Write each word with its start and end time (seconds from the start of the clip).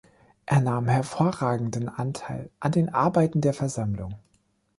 Er 0.47 0.61
nahm 0.61 0.87
hervorragenden 0.87 1.87
Anteil 1.87 2.49
an 2.59 2.71
den 2.71 2.89
Arbeiten 2.91 3.39
der 3.39 3.53
Versammlung. 3.53 4.15